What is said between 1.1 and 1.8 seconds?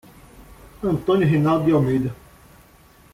Reinaldo de